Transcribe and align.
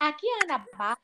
Aqui 0.00 0.26
é 0.26 0.32
a 0.32 0.44
Ana 0.44 0.66
Barra 0.78 0.98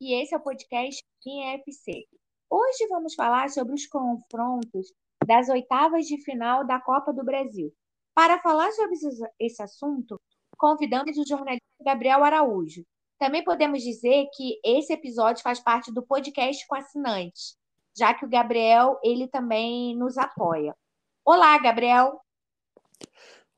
e 0.00 0.14
esse 0.14 0.32
é 0.32 0.36
o 0.38 0.40
podcast 0.40 1.02
Minha 1.26 1.56
FC. 1.56 2.06
Hoje 2.48 2.86
vamos 2.88 3.16
falar 3.16 3.50
sobre 3.50 3.74
os 3.74 3.84
confrontos 3.88 4.94
das 5.26 5.48
oitavas 5.48 6.06
de 6.06 6.22
final 6.22 6.64
da 6.64 6.80
Copa 6.80 7.12
do 7.12 7.24
Brasil. 7.24 7.74
Para 8.14 8.38
falar 8.38 8.70
sobre 8.70 8.94
esse 9.40 9.60
assunto, 9.60 10.20
convidamos 10.56 11.18
o 11.18 11.26
jornalista 11.26 11.66
Gabriel 11.84 12.22
Araújo. 12.22 12.86
Também 13.18 13.42
podemos 13.42 13.82
dizer 13.82 14.28
que 14.36 14.60
esse 14.64 14.92
episódio 14.92 15.42
faz 15.42 15.58
parte 15.58 15.92
do 15.92 16.00
podcast 16.00 16.64
com 16.68 16.76
assinantes, 16.76 17.58
já 17.98 18.14
que 18.14 18.24
o 18.24 18.30
Gabriel 18.30 19.00
ele 19.02 19.26
também 19.26 19.96
nos 19.96 20.16
apoia. 20.16 20.76
Olá, 21.24 21.58
Gabriel. 21.58 22.20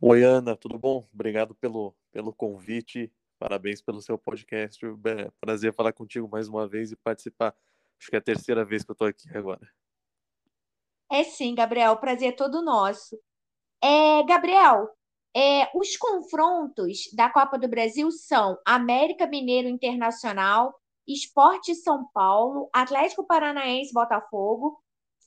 Oi, 0.01 0.23
Ana, 0.23 0.57
tudo 0.57 0.79
bom? 0.79 1.07
Obrigado 1.13 1.55
pelo, 1.55 1.95
pelo 2.11 2.33
convite 2.33 3.13
Parabéns 3.39 3.83
pelo 3.83 4.01
seu 4.01 4.17
podcast. 4.17 4.85
É 4.85 5.31
prazer 5.41 5.75
falar 5.75 5.93
contigo 5.93 6.29
mais 6.29 6.49
uma 6.49 6.67
vez 6.67 6.93
e 6.93 6.97
participar. 6.97 7.55
Acho 7.99 8.11
que 8.11 8.17
é 8.17 8.19
a 8.19 8.23
terceira 8.23 8.65
vez 8.65 8.85
que 8.85 8.91
eu 8.91 8.95
estou 8.95 9.07
aqui 9.07 9.29
agora. 9.37 9.69
É 11.11 11.23
sim, 11.25 11.55
Gabriel. 11.55 11.93
O 11.93 11.99
prazer 11.99 12.29
é 12.29 12.33
todo 12.33 12.63
nosso. 12.63 13.19
É, 13.83 14.23
Gabriel, 14.25 14.89
é, 15.37 15.71
os 15.77 15.97
confrontos 15.97 17.11
da 17.15 17.31
Copa 17.31 17.59
do 17.59 17.69
Brasil 17.69 18.11
são 18.11 18.59
América 18.65 19.27
Mineiro 19.27 19.69
Internacional, 19.69 20.75
Esporte 21.07 21.75
São 21.75 22.09
Paulo, 22.15 22.71
Atlético 22.73 23.27
Paranaense 23.27 23.93
Botafogo, 23.93 24.81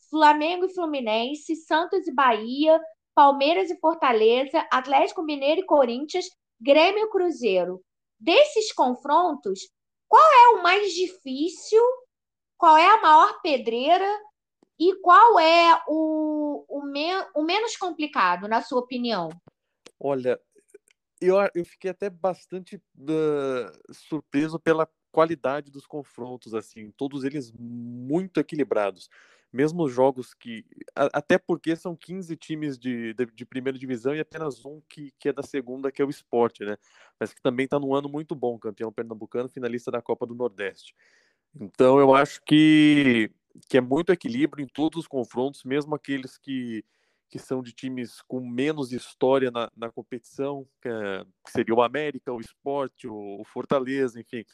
Flamengo 0.10 0.66
e 0.66 0.74
Fluminense, 0.74 1.56
Santos 1.56 2.08
e 2.08 2.14
Bahia, 2.14 2.82
Palmeiras 3.14 3.70
e 3.70 3.80
Fortaleza, 3.80 4.66
Atlético 4.72 5.22
Mineiro 5.22 5.62
e 5.62 5.66
Corinthians, 5.66 6.26
Grêmio 6.60 7.06
e 7.06 7.10
Cruzeiro 7.10 7.84
desses 8.20 8.72
confrontos, 8.73 9.70
qual 10.08 10.23
é 10.23 10.60
o 10.60 10.64
mais 10.64 10.94
difícil, 10.94 11.82
qual 12.58 12.78
é 12.78 12.88
a 12.88 13.02
maior 13.02 13.42
pedreira 13.42 14.08
e 14.80 14.96
qual 15.02 15.40
é 15.40 15.82
o, 15.88 16.66
o, 16.68 16.86
me, 16.86 17.09
o 17.36 17.44
menos 17.44 17.76
complicado, 17.76 18.48
na 18.48 18.62
sua 18.62 18.80
opinião? 18.80 19.30
Olha, 20.00 20.40
eu, 21.20 21.36
eu 21.54 21.66
fiquei 21.66 21.90
até 21.90 22.09
bastante 22.09 22.76
uh, 22.76 23.94
surpreso 23.94 24.59
pela 24.59 24.88
qualidade 25.12 25.72
dos 25.72 25.88
confrontos, 25.88 26.54
assim, 26.54 26.92
todos 26.92 27.24
eles 27.24 27.52
muito 27.52 28.40
equilibrados 28.40 29.09
mesmo 29.52 29.84
os 29.84 29.94
jogos 29.94 30.34
que. 30.34 30.66
Até 30.95 31.38
porque 31.38 31.76
são 31.76 31.95
15 31.95 32.36
times 32.36 32.78
de, 32.78 33.14
de, 33.14 33.26
de, 33.26 33.45
primeira 33.45 33.78
divisão 33.78 34.16
e 34.16 34.20
apenas 34.20 34.64
um 34.66 34.81
que, 34.90 35.12
que 35.20 35.30
é 35.30 35.34
da 35.34 35.44
segunda, 35.44 35.92
que 35.92 36.02
é 36.02 36.06
o 36.06 36.09
esporte, 36.09 36.64
né? 36.66 36.78
Mas 37.20 37.34
que 37.34 37.42
também 37.42 37.66
está 37.66 37.80
num 37.80 37.95
ano 37.95 38.09
muito 38.09 38.36
bom, 38.36 38.58
campeão 38.59 38.92
pernambucano, 38.92 39.50
finalista 39.50 39.92
da 39.92 40.02
Copa 40.02 40.25
do 40.25 40.36
Nordeste. 40.36 40.94
Então 41.56 42.00
eu 42.00 42.14
acho 42.14 42.42
que, 42.45 43.31
que 43.70 43.78
é 43.78 43.81
muito 43.81 44.12
equilíbrio 44.12 44.64
em 44.64 44.68
todos 44.68 45.00
os 45.00 45.08
confrontos, 45.08 45.64
mesmo 45.64 45.95
aqueles 45.95 46.38
que, 46.38 46.84
que 47.30 47.40
são 47.40 47.64
de 47.64 47.72
times 47.72 48.22
com 48.28 48.42
menos 48.42 48.92
história 48.92 49.50
na, 49.50 49.72
na 49.75 49.90
competição, 49.90 50.68
que, 50.81 50.90
é, 50.90 51.25
que 51.45 51.52
seria 51.52 51.73
o 51.73 51.81
América, 51.81 52.34
o 52.34 52.42
Esporte, 52.42 53.08
o, 53.08 53.42
o 53.42 53.45
Fortaleza, 53.45 54.20
enfim 54.20 54.45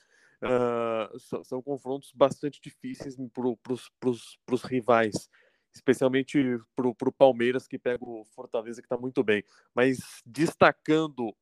uh, 0.44 1.19
são, 1.19 1.44
são, 1.44 1.61
confrontos 1.61 2.11
bastante 2.13 2.61
difíceis 2.61 3.16
para 3.33 4.09
os 4.55 4.63
rivais, 4.63 5.30
especialmente 5.73 6.38
para 6.75 6.88
o 6.88 7.11
Palmeiras, 7.11 7.67
que 7.67 7.80
pega 7.80 8.03
o 8.03 8.23
Fortaleza, 8.25 8.81
que 8.81 8.86
está 8.86 8.97
muito 8.97 9.23
bem. 9.23 9.44
Mas 9.73 9.97
destacando 10.25 11.36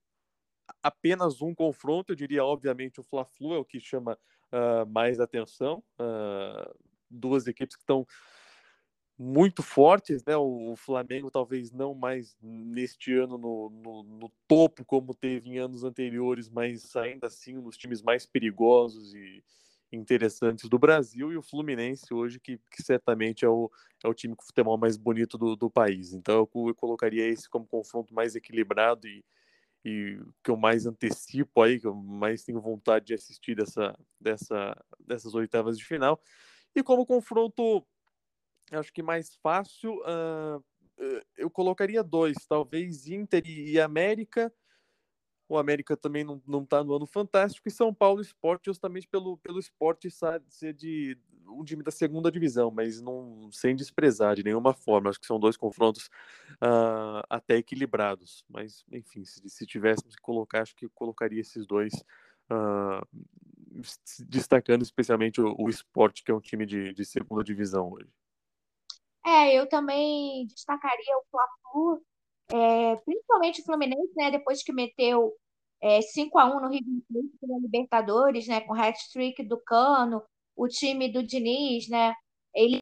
apenas 0.82 1.42
um 1.42 1.54
confronto, 1.54 2.12
eu 2.12 2.16
diria, 2.16 2.44
obviamente, 2.46 3.00
o 3.00 3.04
Fla-Flu 3.04 3.56
é 3.56 3.58
o 3.58 3.66
que 3.66 3.80
chama 3.80 4.18
uh, 4.52 4.86
mais 4.90 5.20
atenção. 5.20 5.84
Uh, 6.00 6.74
duas 7.10 7.48
equipes 7.48 7.76
que 7.76 7.84
estão 7.84 8.08
muito 9.22 9.62
fortes, 9.62 10.24
né? 10.26 10.36
O 10.36 10.74
Flamengo 10.76 11.30
talvez 11.30 11.72
não 11.72 11.94
mais 11.94 12.36
neste 12.42 13.14
ano 13.14 13.38
no, 13.38 13.70
no, 13.70 14.04
no, 14.04 14.32
topo 14.48 14.84
como 14.84 15.14
teve 15.14 15.48
em 15.48 15.60
anos 15.60 15.84
anteriores, 15.84 16.50
mas 16.50 16.96
ainda 16.96 17.28
assim 17.28 17.56
um 17.56 17.62
dos 17.62 17.78
times 17.78 18.02
mais 18.02 18.26
perigosos 18.26 19.14
e 19.14 19.44
interessantes 19.92 20.68
do 20.68 20.80
Brasil, 20.80 21.32
e 21.32 21.38
o 21.38 21.42
Fluminense 21.44 22.12
hoje, 22.12 22.40
que, 22.40 22.58
que 22.72 22.82
certamente 22.82 23.46
é 23.46 23.50
o, 23.50 23.70
é 24.04 24.08
o 24.08 24.14
time 24.14 24.36
com 24.36 24.44
futebol 24.44 24.76
mais 24.76 24.98
bonito 24.98 25.38
do, 25.38 25.56
do 25.56 25.70
país. 25.70 26.14
Então 26.14 26.36
eu, 26.36 26.68
eu, 26.70 26.76
colocaria 26.76 27.28
esse 27.28 27.48
como 27.48 27.68
confronto 27.68 28.16
mais 28.16 28.36
equilibrado 28.36 29.08
e, 29.08 29.24
e 29.86 30.18
que 30.44 30.50
eu 30.50 30.58
mais 30.58 30.88
antecipo 30.88 31.62
aí, 31.62 31.80
que 31.80 31.86
eu 31.86 31.94
mais 31.94 32.44
tenho 32.44 32.60
vontade 32.60 33.06
de 33.08 33.14
assistir 33.14 33.54
dessa, 33.54 33.96
dessa, 34.20 34.76
dessas 35.00 35.36
oitavas 35.36 35.78
de 35.78 35.86
final. 35.86 36.20
E 36.74 36.82
como 36.82 37.06
confronto 37.06 37.86
acho 38.80 38.94
que 38.94 39.04
mais 39.04 39.36
fácil, 39.36 39.96
uh, 40.00 40.64
eu 41.38 41.50
colocaria 41.50 42.04
dois, 42.04 42.36
talvez 42.48 43.08
Inter 43.08 43.44
e 43.46 43.80
América. 43.80 44.54
O 45.50 45.58
América 45.58 45.98
também 45.98 46.24
não 46.24 46.64
está 46.64 46.84
no 46.84 46.96
ano 46.96 47.06
fantástico, 47.06 47.68
e 47.68 47.72
São 47.72 47.94
Paulo 47.94 48.22
Esporte, 48.22 48.66
justamente 48.66 49.08
pelo, 49.08 49.38
pelo 49.40 49.60
esporte 49.60 50.10
ser 50.48 50.74
de 50.74 51.18
um 51.46 51.66
time 51.66 51.84
da 51.84 51.92
segunda 51.92 52.32
divisão, 52.32 52.72
mas 52.72 53.02
não 53.02 53.50
sem 53.52 53.76
desprezar 53.76 54.36
de 54.36 54.44
nenhuma 54.44 54.74
forma. 54.74 55.10
Acho 55.10 55.20
que 55.20 55.26
são 55.28 55.38
dois 55.40 55.58
confrontos 55.58 56.06
uh, 56.54 57.22
até 57.30 57.58
equilibrados. 57.58 58.46
Mas, 58.48 58.86
enfim, 58.90 59.26
se, 59.26 59.50
se 59.50 59.66
tivéssemos 59.66 60.16
que 60.16 60.22
colocar, 60.22 60.62
acho 60.62 60.76
que 60.76 60.88
colocaria 60.90 61.42
esses 61.42 61.66
dois. 61.68 61.94
Uh, 62.50 63.06
destacando 64.28 64.82
especialmente 64.84 65.42
o, 65.42 65.56
o 65.58 65.70
esporte, 65.70 66.24
que 66.24 66.32
é 66.32 66.34
um 66.34 66.42
time 66.42 66.66
de, 66.66 66.94
de 66.94 67.06
segunda 67.06 67.44
divisão 67.44 67.92
hoje. 67.92 68.10
É, 69.26 69.54
eu 69.54 69.68
também 69.70 70.48
destacaria 70.48 71.18
o 71.18 71.24
Fla-Flu, 71.30 72.02
é, 72.50 72.96
principalmente 72.98 73.62
o 73.62 73.66
Fluminense, 73.66 74.14
né, 74.16 74.32
depois 74.32 74.64
que 74.64 74.74
meteu 74.74 75.34
é, 75.82 76.02
5 76.02 76.38
a 76.40 76.46
1 76.46 76.60
no 76.62 76.70
River 76.70 77.02
Plate 77.12 77.38
pela 77.40 77.60
Libertadores, 77.60 78.48
né, 78.48 78.62
com 78.62 78.74
hat-trick 78.74 79.44
do 79.44 79.60
Cano, 79.62 80.24
o 80.56 80.68
time 80.68 81.12
do 81.12 81.24
Diniz, 81.24 81.88
né, 81.90 82.14
ele 82.54 82.80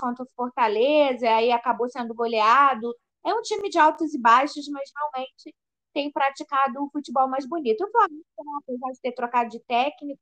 contra 0.00 0.24
o 0.24 0.28
Fortaleza, 0.34 1.30
aí 1.30 1.52
acabou 1.52 1.88
sendo 1.88 2.12
goleado. 2.14 2.92
É 3.24 3.32
um 3.32 3.42
time 3.42 3.68
de 3.70 3.78
altos 3.78 4.12
e 4.14 4.18
baixos, 4.18 4.68
mas 4.68 4.90
realmente 4.96 5.54
tem 5.94 6.10
praticado 6.10 6.82
o 6.82 6.90
futebol 6.90 7.28
mais 7.28 7.46
bonito. 7.46 7.84
O 7.84 7.90
Flamengo, 7.90 8.24
né, 8.38 8.52
apesar 8.62 8.92
de 8.92 9.00
ter 9.00 9.12
trocado 9.12 9.50
de 9.50 9.60
técnico, 9.60 10.20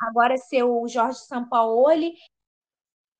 agora 0.00 0.36
ser 0.36 0.64
o 0.64 0.86
Jorge 0.86 1.20
Sampaoli, 1.20 2.12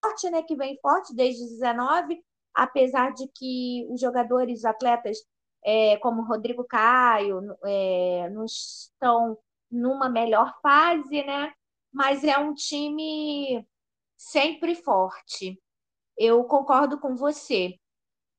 forte, 0.03 0.31
né, 0.31 0.43
que 0.43 0.57
vem 0.57 0.79
forte 0.81 1.15
desde 1.15 1.45
19, 1.45 2.23
apesar 2.55 3.13
de 3.13 3.29
que 3.29 3.87
os 3.91 4.01
jogadores, 4.01 4.65
atletas 4.65 5.19
é, 5.65 5.97
como 5.99 6.23
Rodrigo 6.23 6.65
Caio 6.65 7.41
é, 7.65 8.31
não 8.31 8.45
estão 8.45 9.37
numa 9.71 10.09
melhor 10.09 10.55
fase, 10.63 11.25
né? 11.25 11.53
Mas 11.93 12.23
é 12.25 12.39
um 12.39 12.55
time 12.55 13.67
sempre 14.17 14.75
forte. 14.75 15.61
Eu 16.17 16.45
concordo 16.45 16.99
com 17.01 17.17
você. 17.17 17.79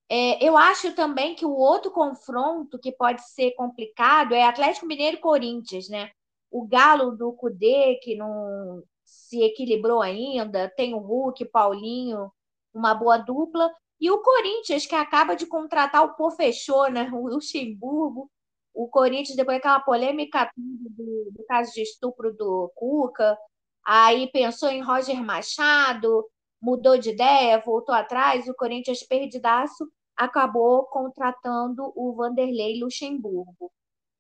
É, 0.10 0.44
eu 0.46 0.56
acho 0.56 0.96
também 0.96 1.36
que 1.36 1.46
o 1.46 1.54
outro 1.54 1.92
confronto 1.92 2.80
que 2.80 2.94
pode 2.94 3.22
ser 3.30 3.52
complicado 3.56 4.34
é 4.34 4.44
Atlético 4.46 4.86
Mineiro 4.86 5.18
e 5.18 5.20
Corinthians, 5.22 5.90
né? 5.90 6.12
O 6.50 6.66
Galo 6.66 7.12
do 7.12 7.34
Cudê, 7.34 8.00
que 8.02 8.16
não 8.16 8.84
se 9.08 9.42
equilibrou 9.42 10.02
ainda, 10.02 10.70
tem 10.76 10.94
o 10.94 11.00
Hulk, 11.00 11.46
Paulinho, 11.46 12.32
uma 12.74 12.94
boa 12.94 13.18
dupla, 13.18 13.72
e 14.00 14.12
o 14.12 14.22
Corinthians, 14.22 14.86
que 14.86 14.94
acaba 14.96 15.36
de 15.36 15.46
contratar 15.48 16.04
o 16.06 16.14
Pô 16.16 16.30
Fechou, 16.30 16.92
né? 16.92 17.10
O 17.12 17.28
Luxemburgo. 17.28 18.30
O 18.74 18.88
Corinthians, 18.88 19.36
depois 19.36 19.58
daquela 19.58 19.80
polêmica 19.80 20.52
do, 20.56 21.32
do 21.32 21.44
caso 21.48 21.74
de 21.74 21.82
estupro 21.82 22.32
do 22.36 22.72
Cuca, 22.76 23.36
aí 23.84 24.28
pensou 24.32 24.70
em 24.70 24.84
Roger 24.84 25.24
Machado, 25.24 26.24
mudou 26.62 26.98
de 26.98 27.10
ideia, 27.10 27.64
voltou 27.66 27.96
atrás, 27.96 28.48
o 28.48 28.54
Corinthians 28.54 29.02
perdidaço 29.02 29.90
acabou 30.16 30.86
contratando 30.86 31.92
o 31.96 32.14
Vanderlei 32.14 32.80
Luxemburgo. 32.80 33.72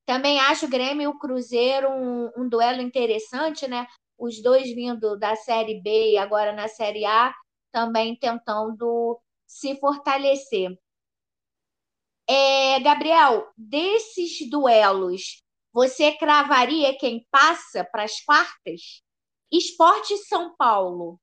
Também 0.06 0.40
acho 0.40 0.66
o 0.66 0.70
Grêmio 0.70 1.04
e 1.04 1.08
o 1.08 1.20
Cruzeiro 1.20 1.90
um, 1.90 2.32
um 2.38 2.50
duelo 2.50 2.82
interessante, 2.82 3.68
né? 3.68 3.86
Os 4.18 4.42
dois 4.42 4.74
vindo 4.74 5.18
da 5.18 5.36
Série 5.36 5.82
B 5.82 6.14
e 6.14 6.18
agora 6.18 6.52
na 6.54 6.68
Série 6.68 7.06
A, 7.06 7.34
também 7.72 8.16
tentando 8.16 9.20
se 9.46 9.76
fortalecer. 9.80 10.78
É, 12.30 12.80
Gabriel, 12.80 13.48
desses 13.58 14.50
duelos, 14.50 15.42
você 15.72 16.12
cravaria 16.18 16.98
quem 16.98 17.26
passa 17.32 17.84
para 17.86 18.04
as 18.04 18.20
quartas? 18.22 19.02
Esporte 19.52 20.18
São 20.18 20.56
Paulo. 20.58 21.20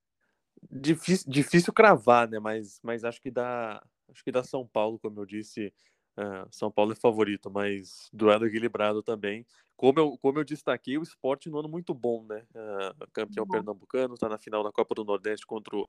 Difícil, 0.70 1.30
difícil 1.30 1.72
cravar, 1.72 2.28
né? 2.28 2.38
Mas, 2.38 2.80
mas 2.82 3.04
acho 3.04 3.20
que 3.20 3.30
dá, 3.30 3.84
acho 4.08 4.24
que 4.24 4.32
dá 4.32 4.42
São 4.42 4.66
Paulo, 4.66 4.98
como 4.98 5.20
eu 5.20 5.26
disse, 5.26 5.72
Uh, 6.16 6.46
São 6.50 6.70
Paulo 6.70 6.92
é 6.92 6.96
favorito, 6.96 7.50
mas 7.50 8.08
duelo 8.12 8.46
equilibrado 8.46 9.02
também. 9.02 9.44
Como 9.76 9.98
eu, 9.98 10.18
como 10.18 10.38
eu 10.38 10.44
destaquei, 10.44 10.96
o 10.96 11.02
esporte 11.02 11.50
no 11.50 11.58
ano 11.58 11.68
muito 11.68 11.92
bom, 11.92 12.24
né? 12.24 12.46
Uh, 12.54 13.10
campeão 13.12 13.46
pernambucano, 13.46 14.14
está 14.14 14.28
na 14.28 14.38
final 14.38 14.62
da 14.62 14.70
Copa 14.70 14.94
do 14.94 15.04
Nordeste 15.04 15.44
contra 15.44 15.76
o, 15.76 15.88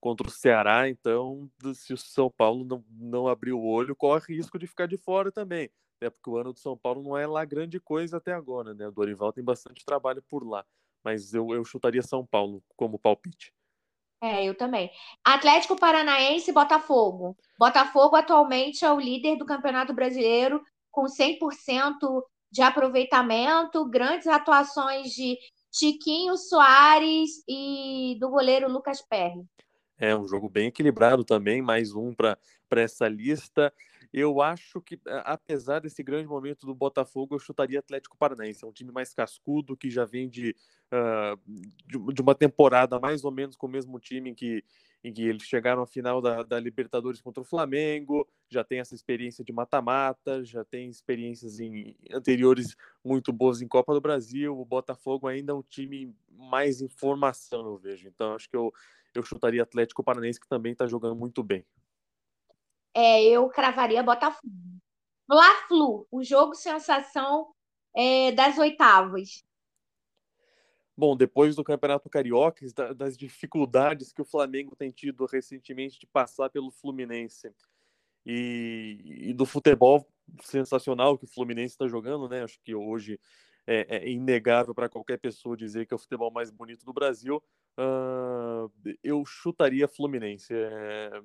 contra 0.00 0.28
o 0.28 0.30
Ceará, 0.30 0.88
então 0.88 1.50
se 1.74 1.92
o 1.92 1.96
São 1.96 2.30
Paulo 2.30 2.64
não, 2.64 2.84
não 2.90 3.26
abrir 3.26 3.52
o 3.52 3.64
olho, 3.64 3.96
corre 3.96 4.34
risco 4.36 4.58
de 4.58 4.66
ficar 4.66 4.86
de 4.86 4.96
fora 4.96 5.32
também. 5.32 5.70
Até 5.96 6.10
porque 6.10 6.30
o 6.30 6.36
ano 6.36 6.52
do 6.52 6.58
São 6.58 6.76
Paulo 6.76 7.02
não 7.02 7.16
é 7.16 7.26
lá 7.26 7.44
grande 7.44 7.80
coisa 7.80 8.18
até 8.18 8.32
agora, 8.32 8.74
né? 8.74 8.86
O 8.86 8.92
Dorival 8.92 9.32
tem 9.32 9.42
bastante 9.42 9.84
trabalho 9.84 10.22
por 10.22 10.46
lá. 10.46 10.64
Mas 11.02 11.34
eu, 11.34 11.54
eu 11.54 11.64
chutaria 11.64 12.02
São 12.02 12.24
Paulo 12.24 12.62
como 12.76 12.98
palpite. 12.98 13.52
É, 14.24 14.42
eu 14.42 14.54
também. 14.54 14.90
Atlético 15.22 15.76
Paranaense 15.78 16.50
e 16.50 16.54
Botafogo. 16.54 17.36
Botafogo 17.58 18.16
atualmente 18.16 18.82
é 18.82 18.90
o 18.90 18.98
líder 18.98 19.36
do 19.36 19.44
Campeonato 19.44 19.92
Brasileiro 19.92 20.62
com 20.90 21.04
100% 21.04 22.22
de 22.50 22.62
aproveitamento, 22.62 23.84
grandes 23.84 24.26
atuações 24.26 25.10
de 25.10 25.36
Chiquinho 25.70 26.38
Soares 26.38 27.44
e 27.46 28.16
do 28.18 28.30
goleiro 28.30 28.66
Lucas 28.66 29.02
Perry. 29.02 29.44
É 29.98 30.16
um 30.16 30.26
jogo 30.26 30.48
bem 30.48 30.68
equilibrado 30.68 31.22
também, 31.22 31.60
mais 31.60 31.92
um 31.92 32.14
para 32.14 32.38
essa 32.76 33.06
lista. 33.06 33.70
Eu 34.16 34.40
acho 34.40 34.80
que, 34.80 35.00
apesar 35.24 35.80
desse 35.80 36.00
grande 36.00 36.28
momento 36.28 36.64
do 36.64 36.72
Botafogo, 36.72 37.34
eu 37.34 37.38
chutaria 37.40 37.80
Atlético 37.80 38.16
Paranaense. 38.16 38.64
É 38.64 38.66
um 38.68 38.72
time 38.72 38.92
mais 38.92 39.12
cascudo, 39.12 39.76
que 39.76 39.90
já 39.90 40.04
vem 40.04 40.28
de, 40.28 40.54
uh, 40.92 42.12
de, 42.12 42.22
uma 42.22 42.32
temporada 42.32 43.00
mais 43.00 43.24
ou 43.24 43.32
menos 43.32 43.56
com 43.56 43.66
o 43.66 43.68
mesmo 43.68 43.98
time 43.98 44.30
em 44.30 44.34
que, 44.34 44.62
em 45.02 45.12
que 45.12 45.22
eles 45.22 45.42
chegaram 45.42 45.82
à 45.82 45.86
final 45.88 46.22
da, 46.22 46.44
da 46.44 46.60
Libertadores 46.60 47.20
contra 47.20 47.42
o 47.42 47.44
Flamengo, 47.44 48.24
já 48.48 48.62
tem 48.62 48.78
essa 48.78 48.94
experiência 48.94 49.42
de 49.42 49.52
mata-mata, 49.52 50.44
já 50.44 50.64
tem 50.64 50.88
experiências 50.88 51.58
em, 51.58 51.96
anteriores 52.12 52.76
muito 53.04 53.32
boas 53.32 53.60
em 53.62 53.66
Copa 53.66 53.92
do 53.92 54.00
Brasil. 54.00 54.56
O 54.56 54.64
Botafogo 54.64 55.26
ainda 55.26 55.50
é 55.50 55.56
um 55.56 55.62
time 55.62 56.14
mais 56.30 56.80
em 56.80 56.88
formação, 56.88 57.66
eu 57.66 57.76
vejo. 57.78 58.06
Então, 58.06 58.36
acho 58.36 58.48
que 58.48 58.56
eu, 58.56 58.72
eu 59.12 59.24
chutaria 59.24 59.64
Atlético 59.64 60.04
Paranaense, 60.04 60.38
que 60.38 60.46
também 60.46 60.70
está 60.70 60.86
jogando 60.86 61.16
muito 61.16 61.42
bem 61.42 61.66
é, 62.94 63.22
eu 63.24 63.48
cravaria 63.48 64.02
Botafogo. 64.02 64.52
Fla-Flu, 65.26 66.06
o 66.10 66.22
jogo 66.22 66.54
sensação 66.54 67.48
é, 67.94 68.32
das 68.32 68.58
oitavas. 68.58 69.44
Bom, 70.96 71.16
depois 71.16 71.56
do 71.56 71.64
Campeonato 71.64 72.08
Carioca, 72.08 72.64
das 72.94 73.16
dificuldades 73.16 74.12
que 74.12 74.22
o 74.22 74.24
Flamengo 74.24 74.76
tem 74.76 74.90
tido 74.90 75.26
recentemente 75.26 75.98
de 75.98 76.06
passar 76.06 76.48
pelo 76.50 76.70
Fluminense 76.70 77.52
e, 78.24 79.00
e 79.04 79.34
do 79.34 79.44
futebol 79.44 80.06
sensacional 80.40 81.18
que 81.18 81.24
o 81.24 81.28
Fluminense 81.28 81.74
está 81.74 81.88
jogando, 81.88 82.28
né? 82.28 82.44
Acho 82.44 82.60
que 82.62 82.74
hoje 82.74 83.18
é, 83.66 83.96
é 83.96 84.08
inegável 84.08 84.74
para 84.74 84.88
qualquer 84.88 85.18
pessoa 85.18 85.56
dizer 85.56 85.84
que 85.84 85.92
é 85.92 85.96
o 85.96 85.98
futebol 85.98 86.30
mais 86.30 86.50
bonito 86.50 86.84
do 86.84 86.92
Brasil. 86.92 87.42
Uh, 87.76 88.70
eu 89.02 89.24
chutaria 89.26 89.88
Fluminense. 89.88 90.54
É, 90.54 91.20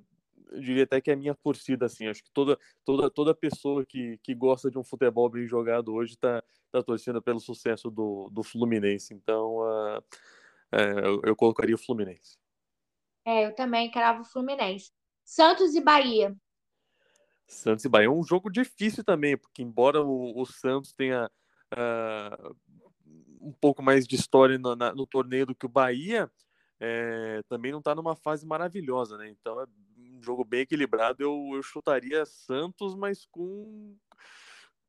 eu 0.52 0.60
diria 0.60 0.84
até 0.84 1.00
que 1.00 1.10
é 1.10 1.14
a 1.14 1.18
minha 1.18 1.36
torcida, 1.36 1.86
assim. 1.86 2.08
Acho 2.08 2.24
que 2.24 2.32
toda, 2.32 2.58
toda, 2.86 3.10
toda 3.10 3.36
pessoa 3.36 3.86
que, 3.86 4.18
que 4.24 4.34
gosta 4.34 4.70
de 4.70 4.78
um 4.78 4.84
futebol 4.84 5.30
bem 5.30 5.48
jogado 5.48 5.94
hoje 5.94 6.14
está 6.14 6.44
tá 6.72 6.82
torcendo 6.84 7.22
pelo 7.22 7.40
sucesso 7.40 7.90
do, 7.90 8.30
do 8.32 8.44
Fluminense. 8.44 9.14
Então, 9.14 9.58
uh, 9.58 10.00
uh, 10.00 11.00
eu, 11.04 11.22
eu, 11.26 11.36
colocaria 11.36 11.76
o 11.76 11.80
Fluminense. 11.80 12.38
É, 13.26 13.46
eu 13.46 13.56
também 13.56 13.92
cravo 13.92 14.22
o 14.22 14.26
Fluminense. 14.26 14.92
Santos 15.24 15.76
e 15.76 15.82
Bahia. 15.82 16.36
Santos 17.48 17.86
e 17.86 17.90
Bahia 17.90 18.08
é 18.08 18.12
um 18.12 18.24
jogo 18.24 18.50
difícil 18.50 19.04
também, 19.04 19.38
porque 19.38 19.62
embora 19.62 20.02
o, 20.02 20.40
o 20.40 20.46
Santos 20.46 20.94
tenha 20.94 21.30
uh, 21.74 22.56
um 23.42 23.52
pouco 23.52 23.82
mais 23.82 24.08
de 24.08 24.16
história 24.16 24.58
no, 24.58 24.76
na, 24.76 24.94
no 24.94 25.06
torneio 25.06 25.48
do 25.48 25.56
que 25.56 25.66
o 25.66 25.70
Bahia, 25.70 26.32
é, 26.80 27.42
também 27.50 27.72
não 27.72 27.80
está 27.80 27.94
numa 27.94 28.16
fase 28.16 28.46
maravilhosa, 28.46 29.18
né? 29.18 29.30
Então 29.30 29.62
é 29.62 29.66
um 30.20 30.24
jogo 30.24 30.44
bem 30.44 30.62
equilibrado. 30.62 31.24
Eu, 31.24 31.52
eu 31.54 31.64
chutaria 31.64 32.26
Santos, 32.26 32.96
mas 32.96 33.26
com, 33.26 33.96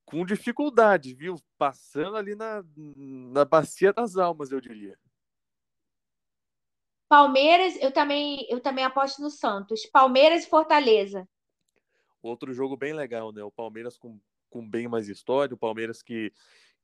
com 0.05 0.27
dificuldade, 0.27 1.15
viu? 1.15 1.37
Passando 1.57 2.17
ali 2.17 2.35
na, 2.35 2.65
na 2.77 3.45
bacia 3.45 3.93
das 3.93 4.17
almas, 4.17 4.51
eu 4.51 4.61
diria. 4.61 4.99
Palmeiras, 7.09 7.77
eu 7.81 7.91
também, 7.91 8.47
eu 8.49 8.61
também 8.61 8.85
aposto 8.85 9.21
no 9.21 9.31
Santos. 9.31 9.85
Palmeiras 9.87 10.45
e 10.45 10.49
Fortaleza. 10.49 11.29
Outro 12.23 12.53
jogo 12.53 12.77
bem 12.77 12.93
legal, 12.93 13.33
né? 13.33 13.43
O 13.43 13.51
Palmeiras 13.51 13.97
com, 13.97 14.21
com 14.49 14.69
bem 14.69 14.87
mais 14.87 15.09
história, 15.09 15.55
o 15.55 15.59
Palmeiras 15.59 16.03
que, 16.03 16.33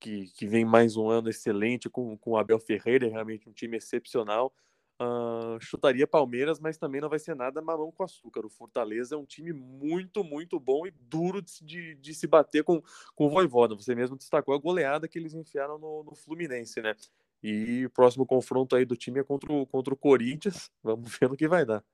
que, 0.01 0.29
que 0.33 0.47
vem 0.47 0.65
mais 0.65 0.97
um 0.97 1.09
ano 1.09 1.29
excelente 1.29 1.89
com, 1.89 2.17
com 2.19 2.33
o 2.33 2.37
Abel 2.37 2.59
Ferreira, 2.59 3.07
é 3.07 3.11
realmente 3.11 3.49
um 3.49 3.53
time 3.53 3.77
excepcional. 3.77 4.53
Uh, 4.99 5.61
chutaria 5.61 6.07
Palmeiras, 6.07 6.59
mas 6.59 6.79
também 6.79 7.03
não 7.03 7.09
vai 7.11 7.19
ser 7.19 7.37
nada 7.37 7.61
mamão 7.61 7.93
com 7.93 8.03
açúcar. 8.03 8.47
O 8.47 8.51
Fortaleza 8.51 9.15
é 9.15 9.19
um 9.19 9.27
time 9.27 9.53
muito, 9.53 10.25
muito 10.25 10.59
bom 10.59 10.87
e 10.87 10.91
duro 10.91 11.43
de, 11.43 11.63
de, 11.63 11.95
de 11.97 12.15
se 12.15 12.27
bater 12.27 12.65
com, 12.65 12.83
com 13.15 13.27
o 13.27 13.29
Voivoda. 13.29 13.75
Você 13.75 13.95
mesmo 13.95 14.17
destacou 14.17 14.55
a 14.55 14.59
goleada 14.59 15.07
que 15.07 15.19
eles 15.19 15.35
enfiaram 15.35 15.79
no, 15.79 16.03
no, 16.03 16.15
Fluminense, 16.15 16.81
né? 16.81 16.97
E 17.43 17.85
o 17.85 17.91
próximo 17.91 18.25
confronto 18.25 18.75
aí 18.75 18.87
do 18.87 18.97
time 18.97 19.21
é 19.21 19.25
contra 19.25 19.53
o, 19.53 19.67
contra 19.67 19.93
o 19.93 19.97
Corinthians. 19.97 20.71
Vamos 20.83 21.15
ver 21.19 21.29
no 21.29 21.37
que 21.37 21.47
vai 21.47 21.67
dar. 21.67 21.85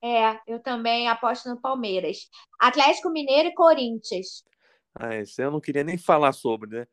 É, 0.00 0.40
eu 0.46 0.60
também 0.60 1.08
aposto 1.08 1.48
no 1.48 1.60
Palmeiras. 1.60 2.30
Atlético 2.60 3.10
Mineiro 3.10 3.48
e 3.48 3.54
Corinthians. 3.54 4.44
Ah, 4.94 5.16
esse 5.16 5.42
eu 5.42 5.50
não 5.50 5.60
queria 5.60 5.82
nem 5.82 5.98
falar 5.98 6.32
sobre, 6.32 6.70
né? 6.70 6.86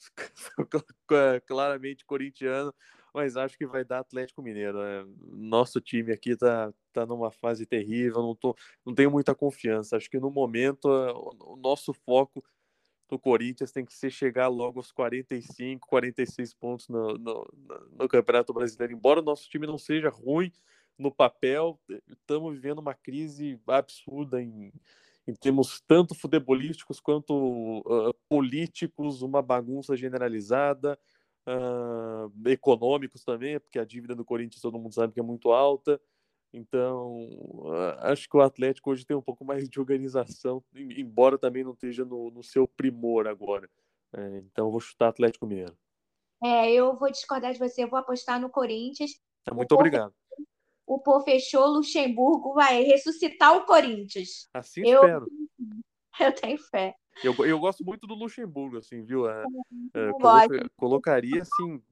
Claramente 1.46 2.06
corintiano 2.06 2.74
mas 3.16 3.34
acho 3.34 3.56
que 3.56 3.66
vai 3.66 3.82
dar 3.82 4.00
Atlético 4.00 4.42
Mineiro. 4.42 4.78
Né? 4.78 5.06
Nosso 5.32 5.80
time 5.80 6.12
aqui 6.12 6.36
tá, 6.36 6.70
tá 6.92 7.06
numa 7.06 7.30
fase 7.30 7.64
terrível, 7.64 8.20
não, 8.20 8.34
tô, 8.34 8.54
não 8.84 8.94
tenho 8.94 9.10
muita 9.10 9.34
confiança. 9.34 9.96
Acho 9.96 10.10
que 10.10 10.20
no 10.20 10.30
momento 10.30 10.84
o 10.84 11.56
nosso 11.56 11.94
foco 11.94 12.44
do 13.08 13.18
Corinthians 13.18 13.72
tem 13.72 13.86
que 13.86 13.94
ser 13.94 14.10
chegar 14.10 14.48
logo 14.48 14.80
aos 14.80 14.92
45, 14.92 15.88
46 15.88 16.52
pontos 16.52 16.88
no, 16.88 17.16
no, 17.16 17.48
no 17.98 18.06
Campeonato 18.06 18.52
Brasileiro. 18.52 18.92
Embora 18.92 19.20
o 19.20 19.24
nosso 19.24 19.48
time 19.48 19.66
não 19.66 19.78
seja 19.78 20.10
ruim 20.10 20.52
no 20.98 21.10
papel, 21.10 21.80
estamos 22.06 22.54
vivendo 22.54 22.80
uma 22.80 22.92
crise 22.92 23.58
absurda 23.66 24.42
em, 24.42 24.70
em 25.26 25.34
termos 25.34 25.80
tanto 25.88 26.14
futebolísticos 26.14 27.00
quanto 27.00 27.32
uh, 27.78 28.12
políticos, 28.28 29.22
uma 29.22 29.40
bagunça 29.40 29.96
generalizada 29.96 30.98
uh, 31.46 32.48
econômicos 32.48 33.24
também, 33.24 33.58
porque 33.60 33.78
a 33.78 33.84
dívida 33.84 34.14
do 34.14 34.24
Corinthians 34.24 34.60
todo 34.60 34.78
mundo 34.78 34.94
sabe 34.94 35.12
que 35.12 35.20
é 35.20 35.22
muito 35.22 35.52
alta. 35.52 36.00
Então, 36.52 37.28
acho 38.00 38.28
que 38.28 38.36
o 38.36 38.40
Atlético 38.40 38.90
hoje 38.90 39.04
tem 39.04 39.16
um 39.16 39.22
pouco 39.22 39.44
mais 39.44 39.68
de 39.68 39.78
organização, 39.78 40.64
embora 40.74 41.36
também 41.36 41.62
não 41.62 41.72
esteja 41.72 42.04
no, 42.04 42.30
no 42.30 42.42
seu 42.42 42.66
primor 42.66 43.26
agora. 43.26 43.68
É, 44.14 44.38
então, 44.38 44.70
vou 44.70 44.80
chutar 44.80 45.08
Atlético 45.08 45.46
Mineiro. 45.46 45.76
É, 46.42 46.72
eu 46.72 46.96
vou 46.96 47.10
discordar 47.10 47.52
de 47.52 47.58
você, 47.58 47.84
eu 47.84 47.90
vou 47.90 47.98
apostar 47.98 48.40
no 48.40 48.48
Corinthians. 48.48 49.10
É, 49.46 49.52
muito 49.52 49.72
o 49.72 49.74
obrigado. 49.74 50.14
o 50.86 50.98
Pô 50.98 51.20
fechou, 51.20 51.66
Luxemburgo 51.66 52.54
vai 52.54 52.82
ressuscitar 52.82 53.54
o 53.56 53.66
Corinthians. 53.66 54.48
Assim 54.54 54.82
eu, 54.86 55.02
espero. 55.02 55.26
Eu 56.18 56.34
tenho 56.34 56.56
fé. 56.70 56.94
Eu, 57.24 57.34
eu 57.46 57.58
gosto 57.58 57.84
muito 57.84 58.06
do 58.06 58.14
Luxemburgo, 58.14 58.76
assim, 58.76 59.02
viu? 59.02 59.28
É, 59.28 59.44
é, 59.94 60.10
coloca, 60.12 60.70
colocaria, 60.76 61.42
assim, 61.42 61.82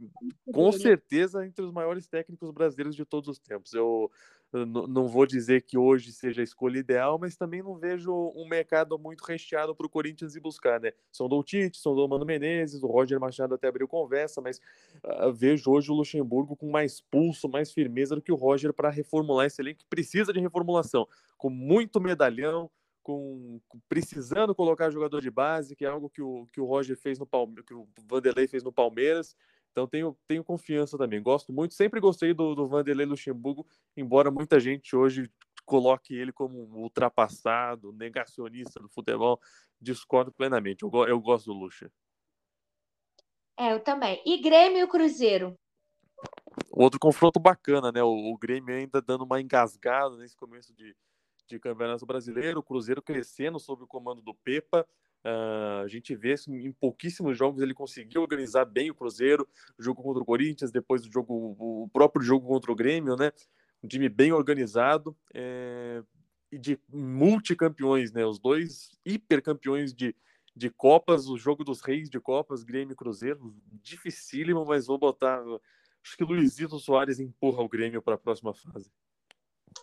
com 0.53 0.71
certeza 0.73 1.47
entre 1.47 1.65
os 1.65 1.73
maiores 1.73 2.07
técnicos 2.07 2.51
brasileiros 2.51 2.95
de 2.95 3.05
todos 3.05 3.29
os 3.29 3.39
tempos. 3.39 3.73
Eu, 3.73 4.11
eu 4.53 4.67
não 4.67 5.09
vou 5.09 5.27
dizer 5.27 5.63
que 5.63 5.79
hoje 5.79 6.13
seja 6.13 6.43
a 6.43 6.45
escolha 6.45 6.79
ideal, 6.79 7.19
mas 7.19 7.37
também 7.37 7.63
não 7.63 7.77
vejo 7.77 8.13
um 8.37 8.47
mercado 8.47 8.99
muito 8.99 9.23
recheado 9.23 9.75
para 9.75 9.87
o 9.87 9.91
Corinthians 9.91 10.37
ir 10.37 10.41
buscar, 10.41 10.79
né? 10.79 10.93
São 11.11 11.29
do 11.29 11.43
Tite, 11.43 11.79
são 11.79 11.95
do 11.95 12.07
Mano 12.07 12.27
Menezes, 12.27 12.83
o 12.83 12.87
Roger 12.87 13.19
Machado 13.19 13.55
até 13.55 13.69
abriu 13.69 13.89
conversa, 13.89 14.41
mas 14.41 14.61
uh, 15.05 15.33
vejo 15.33 15.71
hoje 15.71 15.91
o 15.91 15.95
Luxemburgo 15.95 16.55
com 16.55 16.71
mais 16.71 17.01
pulso, 17.01 17.49
mais 17.49 17.73
firmeza 17.73 18.15
do 18.15 18.23
que 18.23 18.33
o 18.33 18.37
Roger 18.37 18.73
para 18.75 18.91
reformular 18.91 19.47
esse 19.47 19.61
elenco 19.61 19.81
que 19.81 19.87
precisa 19.89 20.33
de 20.33 20.41
reformulação, 20.41 21.09
com 21.39 21.49
muito 21.49 22.01
medalhão, 22.01 22.71
com, 23.05 23.61
precisando 23.87 24.55
colocar 24.55 24.91
jogador 24.91 25.21
de 25.21 25.31
base, 25.31 25.77
que 25.77 25.85
é 25.85 25.89
algo 25.89 26.09
que 26.09 26.23
o, 26.23 26.47
que 26.51 26.61
o 26.61 26.65
Roger 26.65 26.97
fez 26.97 27.19
no 27.19 27.27
Palmeiras, 27.27 27.65
que 27.67 27.75
o 27.75 27.87
Vanderlei 28.09 28.49
fez 28.49 28.65
no 28.65 28.73
Palmeiras. 28.73 29.37
Então 29.71 29.87
tenho, 29.87 30.17
tenho 30.27 30.43
confiança 30.43 30.97
também. 30.97 31.23
Gosto 31.23 31.53
muito, 31.53 31.75
sempre 31.75 32.01
gostei 32.01 32.33
do, 32.33 32.55
do 32.55 32.67
Vanderlei 32.67 33.07
Luxemburgo, 33.07 33.67
embora 33.97 34.31
muita 34.31 34.59
gente 34.59 34.97
hoje 34.97 35.31
coloque 35.67 36.15
ele 36.15 36.33
como 36.33 36.63
um 36.63 36.83
ultrapassado, 36.83 37.93
negacionista 37.93 38.81
do 38.81 38.89
futebol. 38.89 39.39
Discordo 39.81 40.33
plenamente. 40.33 40.83
Eu, 40.83 40.91
eu 41.07 41.21
gosto 41.21 41.53
do 41.53 41.59
Luxa. 41.59 41.93
É, 43.59 43.73
eu 43.73 43.81
também. 43.81 44.23
E 44.25 44.41
Grêmio 44.41 44.85
e 44.85 44.89
Cruzeiro? 44.89 45.55
Outro 46.71 46.99
confronto 46.99 47.39
bacana, 47.39 47.93
né? 47.93 48.03
O, 48.03 48.33
o 48.33 48.39
Grêmio 48.39 48.75
ainda 48.75 49.03
dando 49.03 49.25
uma 49.25 49.41
engasgada 49.41 50.17
nesse 50.17 50.37
começo 50.37 50.73
de, 50.75 50.97
de 51.47 51.59
Campeonato 51.59 52.07
Brasileiro, 52.07 52.61
o 52.61 52.63
Cruzeiro 52.63 53.03
crescendo 53.03 53.59
sob 53.59 53.85
o 53.85 53.87
comando 53.87 54.23
do 54.23 54.35
Pepa. 54.35 54.87
Uh, 55.25 55.83
a 55.83 55.89
gente 55.89 56.15
vê 56.15 56.35
em 56.49 56.71
pouquíssimos 56.73 57.37
jogos 57.37 57.63
ele 57.63 57.73
conseguiu 57.73 58.21
organizar 58.21 58.67
bem 58.67 58.91
o 58.91 58.95
Cruzeiro, 58.95 59.49
o 59.79 59.83
jogo 59.83 60.03
contra 60.03 60.23
o 60.23 60.27
Corinthians, 60.27 60.71
depois 60.71 61.03
do 61.03 61.11
jogo, 61.11 61.57
o 61.59 61.89
próprio 61.91 62.23
jogo 62.23 62.47
contra 62.47 62.71
o 62.71 62.75
Grêmio, 62.75 63.17
né? 63.17 63.33
Um 63.83 63.89
time 63.89 64.09
bem 64.09 64.33
organizado 64.33 65.17
é, 65.33 66.03
e 66.53 66.59
de 66.59 66.79
multicampeões, 66.91 68.13
né? 68.13 68.25
Os 68.27 68.39
dois 68.39 68.91
hipercampeões 69.05 69.95
de, 69.95 70.15
de 70.55 70.69
Copas, 70.69 71.27
o 71.27 71.39
jogo 71.39 71.65
dos 71.65 71.81
reis 71.81 72.11
de 72.11 72.21
Copas, 72.21 72.63
Grêmio 72.63 72.93
e 72.93 72.97
Cruzeiro, 72.97 73.55
dificílimo, 73.83 74.65
mas 74.67 74.87
vou 74.87 74.99
botar. 74.99 75.43
Acho 76.03 76.17
que 76.19 76.25
o 76.25 76.27
Luizito 76.27 76.79
Soares 76.79 77.19
empurra 77.19 77.63
o 77.63 77.69
Grêmio 77.69 78.03
para 78.03 78.15
a 78.15 78.19
próxima 78.19 78.53
fase. 78.53 78.91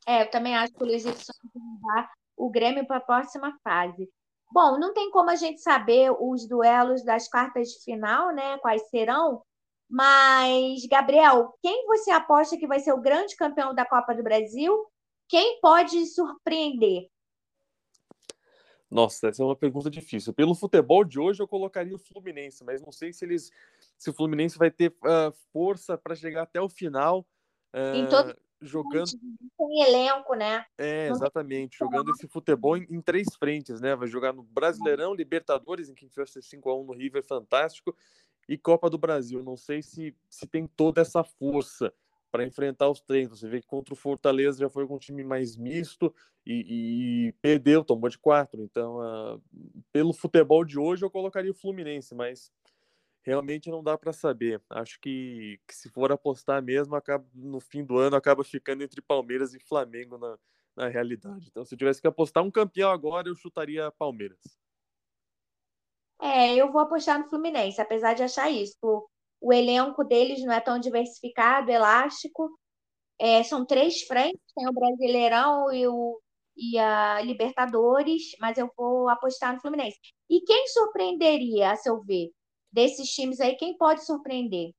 É, 0.08 0.24
eu 0.24 0.31
também 0.31 0.55
acho 0.55 0.74
que 0.74 0.84
o 0.84 0.86
Luizito 0.86 1.17
Soares 1.17 1.51
vai 1.53 1.63
levar 1.75 2.12
o 2.36 2.50
Grêmio 2.50 2.86
para 2.86 2.98
a 2.98 3.01
próxima 3.01 3.55
fase. 3.63 4.10
Bom, 4.51 4.77
não 4.77 4.93
tem 4.93 5.10
como 5.12 5.29
a 5.29 5.36
gente 5.36 5.62
saber 5.62 6.12
os 6.20 6.48
duelos 6.48 7.03
das 7.03 7.29
quartas 7.29 7.70
de 7.70 7.84
final, 7.84 8.34
né? 8.34 8.58
Quais 8.58 8.89
serão? 8.89 9.41
Mas, 9.89 10.86
Gabriel, 10.88 11.53
quem 11.62 11.86
você 11.86 12.12
aposta 12.12 12.58
que 12.58 12.67
vai 12.67 12.79
ser 12.79 12.93
o 12.93 13.01
grande 13.01 13.36
campeão 13.36 13.74
da 13.74 13.86
Copa 13.86 14.13
do 14.13 14.24
Brasil? 14.24 14.86
Quem 15.29 15.60
pode 15.62 16.05
surpreender? 16.08 17.08
Nossa, 18.89 19.29
essa 19.29 19.41
é 19.41 19.46
uma 19.46 19.55
pergunta 19.55 19.89
difícil. 19.89 20.34
Pelo 20.34 20.53
futebol 20.53 21.05
de 21.05 21.17
hoje, 21.17 21.41
eu 21.41 21.48
colocaria 21.48 21.96
o 21.96 22.00
Fluminense, 22.00 22.62
mas 22.65 22.81
não 22.81 22.91
sei 22.91 23.13
se 23.13 23.24
eles, 23.24 23.50
se 23.98 24.10
o 24.10 24.13
Fluminense 24.13 24.58
vai 24.58 24.70
ter 24.70 24.89
uh, 24.89 25.31
força 25.53 25.98
para 25.98 26.15
chegar 26.15 26.43
até 26.43 26.60
o 26.60 26.67
final. 26.67 27.25
Uh, 27.74 27.96
em 27.96 28.10
todo 28.10 28.36
jogando. 28.62 29.12
Tem 29.58 29.84
elenco, 29.84 30.36
né? 30.36 30.65
É, 30.77 31.08
exatamente. 31.10 31.77
Jogando 31.77 32.12
esse 32.12 32.27
futebol 32.27 32.77
em, 32.77 32.86
em, 32.89 33.01
três 33.01 33.36
frentes, 33.36 33.82
né? 33.82 33.96
Vai 33.96 34.08
jogar 34.08 34.34
no 34.34 34.44
Brasileirão, 34.44 35.13
Libertadores, 35.13 35.89
em 35.89 35.96
que 35.96 36.08
vai 36.15 36.27
ser 36.27 36.41
5x1 36.41 36.86
no 36.86 36.94
River, 36.94 37.24
fantástico, 37.24 37.96
e 38.48 38.58
Copa 38.58 38.89
do 38.89 38.98
Brasil. 38.98 39.44
Não 39.44 39.58
sei 39.58 39.82
se, 39.82 40.15
se 40.30 40.46
tem 40.48 40.68
toda 40.68 41.01
essa 41.01 41.24
força 41.24 41.94
para 42.32 42.46
enfrentar 42.46 42.89
os 42.89 43.01
treinos. 43.01 43.39
Você 43.39 43.50
vê 43.50 43.60
que 43.60 43.68
contra 43.68 43.94
o 43.94 43.98
Fortaleza 43.98 44.60
já 44.60 44.70
foi 44.70 44.88
com 44.88 44.96
um 44.96 45.00
time 45.00 45.24
mais 45.24 45.58
misto 45.58 46.13
e, 46.46 47.27
e 47.27 47.32
perdeu, 47.41 47.84
tomou 47.84 48.10
de 48.10 48.18
quatro. 48.18 48.62
Então, 48.62 49.00
uh, 49.00 49.41
pelo 49.91 50.13
futebol 50.13 50.63
de 50.63 50.80
hoje, 50.80 51.03
eu 51.03 51.10
colocaria 51.10 51.51
o 51.51 51.56
Fluminense, 51.56 52.15
mas 52.15 52.51
realmente 53.23 53.69
não 53.69 53.83
dá 53.83 53.97
para 53.97 54.13
saber. 54.13 54.61
Acho 54.69 54.99
que, 54.99 55.59
que, 55.67 55.75
se 55.75 55.89
for 55.89 56.11
apostar 56.11 56.61
mesmo, 56.61 56.95
acaba, 56.95 57.25
no 57.33 57.59
fim 57.59 57.83
do 57.83 57.97
ano 57.97 58.15
acaba 58.15 58.43
ficando 58.43 58.83
entre 58.83 59.01
Palmeiras 59.01 59.53
e 59.53 59.59
Flamengo 59.59 60.17
na, 60.17 60.37
na 60.75 60.87
realidade. 60.87 61.47
Então, 61.49 61.63
se 61.63 61.73
eu 61.73 61.77
tivesse 61.77 62.01
que 62.01 62.07
apostar 62.07 62.43
um 62.43 62.51
campeão 62.51 62.91
agora, 62.91 63.27
eu 63.27 63.35
chutaria 63.35 63.91
Palmeiras. 63.91 64.39
É, 66.21 66.55
eu 66.55 66.71
vou 66.71 66.81
apostar 66.81 67.19
no 67.19 67.29
Fluminense, 67.29 67.81
apesar 67.81 68.13
de 68.13 68.23
achar 68.23 68.49
isso. 68.49 68.77
O, 69.39 69.51
elenco 69.51 70.03
deles 70.03 70.43
não 70.43 70.53
é 70.53 70.59
tão 70.59 70.79
diversificado, 70.79 71.71
elástico. 71.71 72.57
É, 73.19 73.43
são 73.43 73.65
três 73.65 74.01
frentes, 74.03 74.39
tem 74.55 74.67
o 74.67 74.73
Brasileirão 74.73 75.71
e, 75.71 75.87
o, 75.87 76.19
e 76.55 76.77
a 76.77 77.21
Libertadores, 77.21 78.35
mas 78.39 78.57
eu 78.57 78.69
vou 78.77 79.09
apostar 79.09 79.53
no 79.53 79.61
Fluminense. 79.61 79.97
E 80.29 80.41
quem 80.41 80.67
surpreenderia, 80.67 81.71
a 81.71 81.75
seu 81.75 82.01
ver? 82.01 82.31
Desses 82.71 83.09
times 83.09 83.39
aí, 83.39 83.55
quem 83.55 83.77
pode 83.77 84.05
surpreender? 84.05 84.73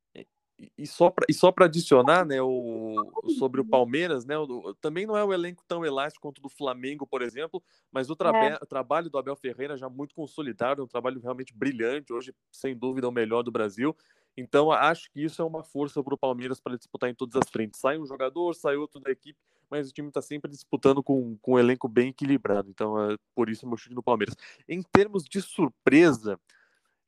E 0.78 0.87
só 0.87 1.11
para 1.11 1.26
e 1.28 1.34
só 1.34 1.50
para 1.50 1.64
adicionar, 1.66 2.25
né, 2.25 2.40
o, 2.40 2.94
sobre 3.38 3.61
o 3.61 3.64
Palmeiras, 3.64 4.25
né, 4.25 4.38
o, 4.38 4.75
também 4.80 5.06
não 5.06 5.16
é 5.16 5.25
um 5.25 5.32
elenco 5.32 5.64
tão 5.66 5.84
elástico 5.84 6.28
quanto 6.28 6.38
o 6.38 6.42
do 6.42 6.49
Flamengo, 6.49 7.06
por 7.06 7.20
exemplo, 7.20 7.62
mas 7.90 8.08
o, 8.11 8.12
é. 8.12 8.58
trabalho 8.66 9.11
do 9.11 9.18
Abel 9.18 9.34
Ferreira 9.34 9.76
já 9.76 9.88
muito 9.88 10.14
consolidado, 10.14 10.84
um 10.84 10.87
trabalho 10.87 11.20
realmente 11.20 11.52
brilhante, 11.52 12.12
hoje 12.12 12.32
sem 12.50 12.76
dúvida 12.76 13.08
o 13.08 13.12
melhor 13.12 13.42
do 13.42 13.50
Brasil. 13.50 13.96
Então 14.37 14.70
acho 14.70 15.11
que 15.11 15.25
isso 15.25 15.42
é 15.42 15.44
uma 15.44 15.62
força 15.62 16.02
para 16.02 16.14
o 16.14 16.18
Palmeiras 16.18 16.61
para 16.61 16.76
disputar 16.76 17.11
em 17.11 17.14
todas 17.14 17.37
as 17.37 17.50
frentes. 17.50 17.80
Sai 17.80 17.99
um 17.99 18.06
jogador, 18.06 18.54
sai 18.54 18.76
outro 18.76 19.00
da 19.00 19.11
equipe, 19.11 19.38
mas 19.68 19.90
o 19.90 19.92
time 19.92 20.08
está 20.08 20.22
sempre 20.22 20.50
disputando 20.50 21.02
com, 21.02 21.37
com 21.38 21.54
um 21.54 21.58
elenco 21.58 21.88
bem 21.88 22.11
equilibrado. 22.11 22.70
Então 22.70 23.11
é 23.11 23.16
por 23.34 23.50
isso 23.50 23.66
meu 23.66 23.76
chute 23.76 23.94
no 23.94 24.02
Palmeiras. 24.02 24.37
Em 24.68 24.80
termos 24.80 25.25
de 25.25 25.42
surpresa, 25.42 26.38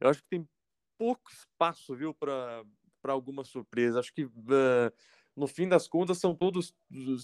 eu 0.00 0.10
acho 0.10 0.22
que 0.22 0.28
tem 0.28 0.48
pouco 1.04 1.30
espaço, 1.30 1.94
viu, 1.94 2.14
para 2.14 2.64
alguma 3.08 3.44
surpresa. 3.44 4.00
Acho 4.00 4.14
que 4.14 4.25
uh, 4.25 4.90
no 5.37 5.46
fim 5.46 5.68
das 5.68 5.87
contas 5.87 6.16
são 6.16 6.34
todos, 6.34 6.75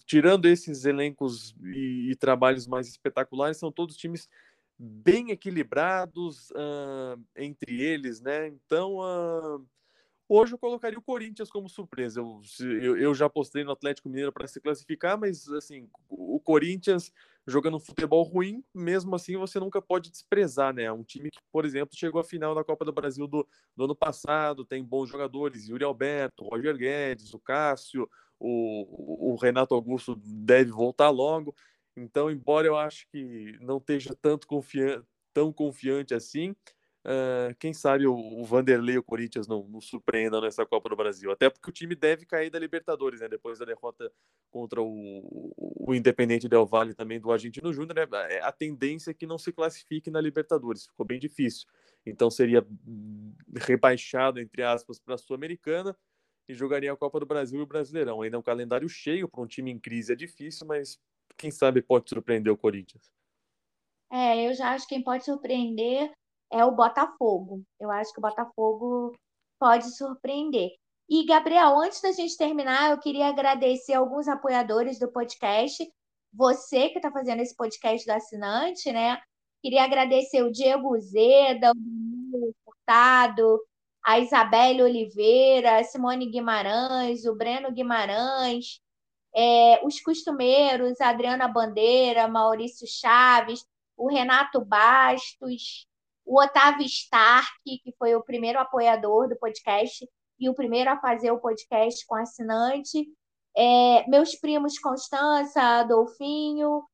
tirando 0.04 0.44
esses 0.46 0.84
elencos 0.84 1.54
e, 1.62 2.10
e, 2.10 2.16
trabalhos 2.16 2.66
mais 2.66 2.86
espetaculares, 2.88 3.56
são 3.56 3.72
todos 3.72 3.96
times 3.96 4.28
bem 4.78 5.30
equilibrados 5.30 6.50
uh, 6.50 7.18
entre 7.34 7.80
eles, 7.80 8.20
né? 8.20 8.48
Então, 8.48 8.98
uh, 8.98 9.66
hoje 10.30 10.54
eu 10.54 10.58
colocaria 10.58 10.98
o 10.98 11.02
Corinthians 11.02 11.50
como 11.50 11.68
surpresa. 11.68 12.20
Eu, 12.20 12.96
eu, 12.96 13.12
já 13.12 13.28
postei 13.28 13.64
no 13.64 13.72
Atlético 13.72 14.08
Mineiro 14.08 14.32
para 14.32 14.46
se 14.46 14.60
classificar, 14.60 15.18
mas 15.18 15.48
assim, 15.48 15.90
o 16.08 16.38
Corinthians 16.38 17.12
jogando 17.46 17.80
futebol 17.80 18.22
ruim, 18.22 18.62
mesmo 18.72 19.14
assim 19.16 19.36
você 19.36 19.58
nunca 19.58 19.82
pode 19.82 20.08
desprezar, 20.08 20.72
né? 20.72 20.90
Um 20.92 21.02
time 21.02 21.30
que, 21.30 21.40
por 21.50 21.64
exemplo, 21.64 21.96
chegou 21.96 22.20
à 22.20 22.24
final 22.24 22.54
da 22.54 22.62
Copa 22.62 22.84
do 22.84 22.92
Brasil 22.92 23.26
do, 23.26 23.46
do 23.76 23.84
ano 23.84 23.96
passado, 23.96 24.64
tem 24.64 24.84
bons 24.84 25.08
jogadores, 25.08 25.68
Yuri 25.68 25.82
Alberto, 25.82 26.44
Roger 26.44 26.76
Guedes, 26.76 27.34
o 27.34 27.40
Cássio, 27.40 28.08
o, 28.38 29.32
o 29.32 29.36
Renato 29.36 29.74
Augusto 29.74 30.14
deve 30.24 30.70
voltar 30.70 31.10
logo. 31.10 31.54
Então, 31.96 32.30
embora 32.30 32.68
eu 32.68 32.76
acho 32.76 33.06
que 33.10 33.58
não 33.60 33.78
esteja 33.78 34.16
tanto 34.22 34.46
confiante, 34.46 35.04
tão 35.34 35.52
confiante 35.52 36.14
assim, 36.14 36.54
Uh, 37.02 37.54
quem 37.58 37.72
sabe 37.72 38.06
o, 38.06 38.14
o 38.14 38.44
Vanderlei 38.44 38.96
e 38.96 38.98
o 38.98 39.02
Corinthians 39.02 39.48
não, 39.48 39.66
não 39.66 39.80
surpreendam 39.80 40.40
nessa 40.40 40.66
Copa 40.66 40.90
do 40.90 40.96
Brasil. 40.96 41.30
Até 41.30 41.48
porque 41.48 41.70
o 41.70 41.72
time 41.72 41.94
deve 41.94 42.26
cair 42.26 42.50
da 42.50 42.58
Libertadores, 42.58 43.20
né? 43.20 43.28
Depois 43.28 43.58
da 43.58 43.64
derrota 43.64 44.12
contra 44.50 44.82
o, 44.82 45.52
o 45.56 45.94
Independente 45.94 46.48
Del 46.48 46.66
Valle 46.66 46.94
também 46.94 47.18
do 47.18 47.32
Argentino 47.32 47.72
Júnior, 47.72 47.94
né? 47.94 48.06
É, 48.28 48.42
a 48.42 48.52
tendência 48.52 49.12
é 49.12 49.14
que 49.14 49.26
não 49.26 49.38
se 49.38 49.50
classifique 49.50 50.10
na 50.10 50.20
Libertadores. 50.20 50.86
Ficou 50.86 51.06
bem 51.06 51.18
difícil. 51.18 51.66
Então 52.04 52.30
seria 52.30 52.66
rebaixado, 53.56 54.38
entre 54.38 54.62
aspas, 54.62 54.98
para 54.98 55.14
a 55.14 55.18
Sul-Americana 55.18 55.96
e 56.48 56.54
jogaria 56.54 56.92
a 56.92 56.96
Copa 56.96 57.20
do 57.20 57.26
Brasil 57.26 57.60
e 57.60 57.62
o 57.62 57.66
Brasileirão. 57.66 58.20
Ainda 58.20 58.36
é 58.36 58.38
um 58.38 58.42
calendário 58.42 58.88
cheio 58.88 59.28
para 59.28 59.40
um 59.40 59.46
time 59.46 59.70
em 59.70 59.78
crise 59.78 60.12
é 60.12 60.16
difícil, 60.16 60.66
mas 60.66 60.98
quem 61.36 61.50
sabe 61.50 61.80
pode 61.80 62.10
surpreender 62.10 62.52
o 62.52 62.56
Corinthians. 62.56 63.10
É, 64.12 64.46
eu 64.46 64.54
já 64.54 64.72
acho 64.74 64.86
que 64.86 64.94
quem 64.96 65.04
pode 65.04 65.24
surpreender 65.24 66.10
é 66.50 66.64
o 66.64 66.72
Botafogo. 66.72 67.62
Eu 67.78 67.90
acho 67.90 68.12
que 68.12 68.18
o 68.18 68.22
Botafogo 68.22 69.12
pode 69.58 69.90
surpreender. 69.96 70.70
E, 71.08 71.24
Gabriel, 71.26 71.78
antes 71.78 72.00
da 72.00 72.12
gente 72.12 72.36
terminar, 72.36 72.90
eu 72.90 72.98
queria 72.98 73.28
agradecer 73.28 73.94
alguns 73.94 74.28
apoiadores 74.28 74.98
do 74.98 75.10
podcast. 75.10 75.88
Você 76.32 76.88
que 76.90 76.98
está 76.98 77.10
fazendo 77.10 77.40
esse 77.40 77.56
podcast 77.56 78.06
do 78.06 78.12
assinante, 78.12 78.92
né? 78.92 79.20
Queria 79.62 79.84
agradecer 79.84 80.42
o 80.42 80.52
Diego 80.52 80.98
Zeda, 81.00 81.72
o 81.72 81.74
Danilo 81.74 82.54
Furtado, 82.64 83.60
a 84.04 84.18
Isabelle 84.18 84.82
Oliveira, 84.82 85.78
a 85.78 85.84
Simone 85.84 86.30
Guimarães, 86.30 87.24
o 87.26 87.34
Breno 87.34 87.72
Guimarães, 87.72 88.80
é, 89.34 89.84
os 89.84 90.00
costumeiros, 90.00 91.00
a 91.00 91.10
Adriana 91.10 91.46
Bandeira, 91.48 92.28
Maurício 92.28 92.86
Chaves, 92.86 93.66
o 93.96 94.08
Renato 94.08 94.64
Bastos, 94.64 95.86
o 96.30 96.40
Otávio 96.40 96.86
Stark, 96.86 97.50
que 97.64 97.92
foi 97.98 98.14
o 98.14 98.22
primeiro 98.22 98.60
apoiador 98.60 99.28
do 99.28 99.36
podcast 99.36 100.08
e 100.38 100.48
o 100.48 100.54
primeiro 100.54 100.88
a 100.88 101.00
fazer 101.00 101.32
o 101.32 101.40
podcast 101.40 102.06
com 102.06 102.14
assinante. 102.14 103.04
É, 103.56 104.08
meus 104.08 104.36
primos 104.36 104.78
Constança, 104.78 105.60
Adolfinho. 105.60 106.84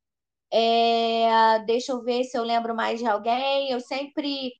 É, 0.50 1.59
deixa 1.66 1.93
eu 1.93 2.02
ver 2.02 2.25
se 2.25 2.38
eu 2.38 2.43
lembro 2.43 2.75
mais 2.75 2.99
de 2.99 3.07
alguém. 3.07 3.71
Eu 3.71 3.78
sempre 3.78 4.55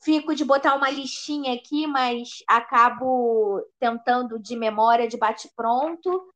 fico 0.00 0.32
de 0.32 0.44
botar 0.44 0.76
uma 0.76 0.88
listinha 0.88 1.52
aqui, 1.52 1.88
mas 1.88 2.44
acabo 2.46 3.60
tentando 3.80 4.38
de 4.38 4.54
memória, 4.54 5.08
de 5.08 5.18
bate-pronto. 5.18 6.32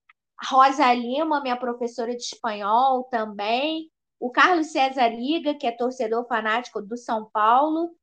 Rosa 0.49 0.93
Lima, 0.93 1.41
minha 1.41 1.57
professora 1.57 2.11
de 2.11 2.25
espanhol 2.25 3.05
também 3.05 3.89
o 4.21 4.31
Carlos 4.31 4.67
César 4.67 5.09
Liga, 5.09 5.55
que 5.55 5.67
é 5.67 5.73
torcedor 5.73 6.27
fanático 6.27 6.83
do 6.83 6.97
São 6.97 7.25
Paulo. 7.31 7.97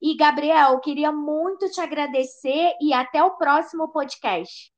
E, 0.00 0.16
Gabriel, 0.16 0.78
queria 0.78 1.10
muito 1.10 1.68
te 1.70 1.80
agradecer 1.80 2.74
e 2.80 2.92
até 2.92 3.22
o 3.22 3.36
próximo 3.36 3.88
podcast. 3.88 4.72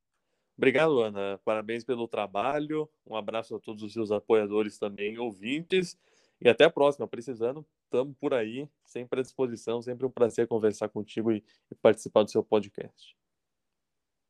Obrigado, 0.57 0.99
Ana. 0.99 1.39
Parabéns 1.45 1.83
pelo 1.83 2.07
trabalho. 2.07 2.89
Um 3.05 3.15
abraço 3.15 3.55
a 3.55 3.59
todos 3.59 3.83
os 3.83 3.93
seus 3.93 4.11
apoiadores 4.11 4.79
também, 4.79 5.19
ouvintes. 5.19 5.95
E 6.41 6.49
até 6.49 6.63
a 6.63 6.69
próxima. 6.69 7.07
Precisando, 7.07 7.63
estamos 7.83 8.15
por 8.19 8.33
aí, 8.33 8.67
sempre 8.83 9.19
à 9.19 9.23
disposição. 9.23 9.81
Sempre 9.83 10.07
um 10.07 10.11
prazer 10.11 10.47
conversar 10.47 10.89
contigo 10.89 11.31
e, 11.31 11.43
e 11.69 11.75
participar 11.75 12.23
do 12.23 12.31
seu 12.31 12.43
podcast. 12.43 13.15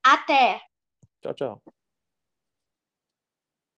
Até! 0.04 0.62
Tchau, 1.22 1.34
tchau. 1.34 1.77